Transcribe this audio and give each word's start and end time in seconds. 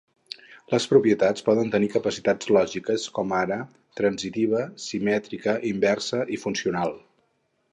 Les 0.69 0.85
propietats 0.91 1.43
poden 1.49 1.69
tenir 1.75 1.89
capacitats 1.95 2.49
lògiques 2.57 3.05
com 3.17 3.35
ara 3.41 3.59
transitiva, 4.01 4.63
simètrica, 4.87 5.55
inversa 5.73 6.23
i 6.39 6.41
funcional. 6.47 6.99